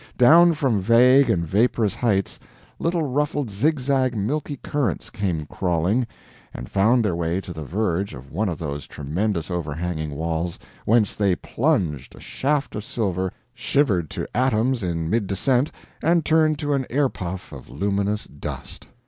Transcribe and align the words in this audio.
Down 0.17 0.53
from 0.53 0.81
vague 0.81 1.29
and 1.29 1.45
vaporous 1.45 1.93
heights, 1.93 2.39
little 2.79 3.03
ruffled 3.03 3.51
zigzag 3.51 4.17
milky 4.17 4.57
currents 4.57 5.11
came 5.11 5.45
crawling, 5.45 6.07
and 6.55 6.67
found 6.67 7.05
their 7.05 7.15
way 7.15 7.39
to 7.39 7.53
the 7.53 7.61
verge 7.61 8.15
of 8.15 8.31
one 8.31 8.49
of 8.49 8.57
those 8.57 8.87
tremendous 8.87 9.51
overhanging 9.51 10.15
walls, 10.15 10.57
whence 10.85 11.13
they 11.15 11.35
plunged, 11.35 12.15
a 12.15 12.19
shaft 12.19 12.73
of 12.73 12.83
silver, 12.83 13.31
shivered 13.53 14.09
to 14.09 14.25
atoms 14.35 14.81
in 14.81 15.07
mid 15.07 15.27
descent 15.27 15.71
and 16.01 16.25
turned 16.25 16.57
to 16.57 16.73
an 16.73 16.87
air 16.89 17.07
puff 17.07 17.51
of 17.51 17.69
luminous 17.69 18.23
dust. 18.25 18.87